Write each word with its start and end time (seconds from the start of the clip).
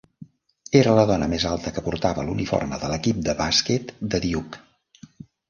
Era 0.77 0.95
la 0.99 1.03
dona 1.11 1.27
més 1.33 1.45
alta 1.49 1.73
que 1.75 1.83
portava 1.89 2.23
l'uniforme 2.31 2.81
de 2.85 2.91
l'equip 2.93 3.21
de 3.29 3.37
bàsquet 3.43 3.95
de 4.17 4.25
Duke. 4.27 4.65